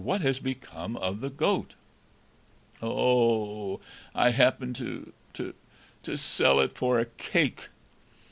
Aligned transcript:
"What 0.03 0.21
has 0.21 0.39
become 0.39 0.97
of 0.97 1.21
the 1.21 1.29
goat?" 1.29 1.75
"Oh 2.81 3.73
h 3.75 3.79
h, 3.81 3.81
I 4.15 4.29
happened 4.31 4.75
to 4.77 5.13
to 5.35 5.53
to 6.01 6.17
sell 6.17 6.59
it 6.59 6.75
for 6.75 6.97
a 6.99 7.05
cake!" 7.05 7.67